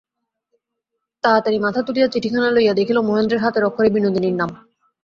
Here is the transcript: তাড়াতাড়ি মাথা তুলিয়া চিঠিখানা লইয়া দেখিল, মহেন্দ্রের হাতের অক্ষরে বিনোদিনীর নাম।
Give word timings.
তাড়াতাড়ি 1.23 1.57
মাথা 1.59 1.81
তুলিয়া 1.81 2.07
চিঠিখানা 2.07 2.49
লইয়া 2.51 2.73
দেখিল, 2.73 2.97
মহেন্দ্রের 2.99 3.43
হাতের 3.43 3.63
অক্ষরে 3.63 3.89
বিনোদিনীর 3.89 4.35
নাম। 4.35 4.49